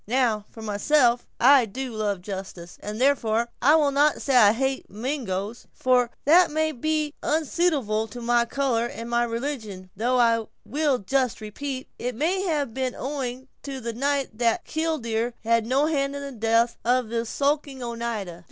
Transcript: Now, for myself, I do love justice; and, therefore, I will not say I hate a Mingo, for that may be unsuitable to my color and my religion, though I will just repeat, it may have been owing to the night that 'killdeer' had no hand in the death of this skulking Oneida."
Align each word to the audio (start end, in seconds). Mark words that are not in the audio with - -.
Now, 0.07 0.45
for 0.49 0.63
myself, 0.63 1.27
I 1.39 1.67
do 1.67 1.93
love 1.93 2.23
justice; 2.23 2.79
and, 2.81 2.99
therefore, 2.99 3.49
I 3.61 3.75
will 3.75 3.91
not 3.91 4.19
say 4.19 4.35
I 4.35 4.51
hate 4.51 4.87
a 4.89 4.93
Mingo, 4.93 5.53
for 5.75 6.09
that 6.25 6.49
may 6.49 6.71
be 6.71 7.13
unsuitable 7.21 8.07
to 8.07 8.19
my 8.19 8.45
color 8.45 8.87
and 8.87 9.07
my 9.11 9.23
religion, 9.23 9.91
though 9.95 10.19
I 10.19 10.47
will 10.65 10.97
just 10.97 11.39
repeat, 11.39 11.87
it 11.99 12.15
may 12.15 12.41
have 12.47 12.73
been 12.73 12.95
owing 12.97 13.47
to 13.61 13.79
the 13.79 13.93
night 13.93 14.39
that 14.39 14.65
'killdeer' 14.65 15.35
had 15.43 15.67
no 15.67 15.85
hand 15.85 16.15
in 16.15 16.23
the 16.23 16.31
death 16.31 16.77
of 16.83 17.09
this 17.09 17.29
skulking 17.29 17.83
Oneida." 17.83 18.39